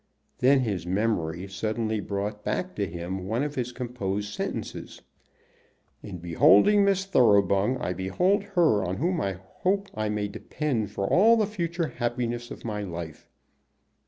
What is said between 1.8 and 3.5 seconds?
brought back to him one